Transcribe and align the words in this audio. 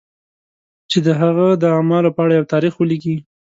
چې 0.89 0.97
د 1.05 1.07
هغه 1.21 1.47
د 1.61 1.63
اعمالو 1.75 2.13
په 2.15 2.21
اړه 2.25 2.33
یو 2.39 2.45
تاریخ 2.53 2.73
ولیکي. 2.77 3.15